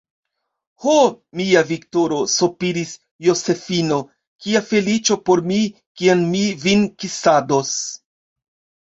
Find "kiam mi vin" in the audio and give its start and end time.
6.01-6.83